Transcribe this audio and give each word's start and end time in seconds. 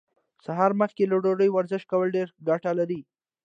سهار 0.45 0.71
مخکې 0.81 1.03
له 1.11 1.17
ډوډۍ 1.23 1.49
ورزش 1.51 1.81
کول 1.91 2.07
ډيره 2.15 2.31
ګټه 2.47 2.71
لري. 2.79 2.99